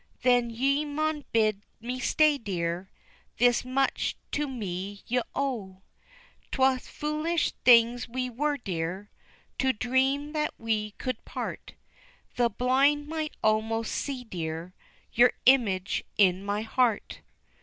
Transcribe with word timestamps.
Then 0.23 0.49
ye 0.49 0.83
maun 0.83 1.25
bid 1.31 1.61
me 1.79 1.99
stay, 1.99 2.39
dear, 2.39 2.89
This 3.37 3.63
much 3.63 4.17
to 4.31 4.47
me 4.47 5.03
ye 5.05 5.21
owe. 5.35 5.83
Twa 6.51 6.79
foolish 6.79 7.51
things 7.63 8.09
were 8.09 8.31
we, 8.53 8.57
dear, 8.63 9.11
To 9.59 9.73
dream 9.73 10.33
that 10.33 10.55
we 10.57 10.95
could 10.97 11.23
part, 11.23 11.75
The 12.35 12.49
blind 12.49 13.09
might 13.09 13.35
almost 13.43 13.91
see, 13.91 14.23
dear, 14.23 14.73
Your 15.13 15.33
image 15.45 16.03
in 16.17 16.43
my 16.43 16.63
heart. 16.63 17.21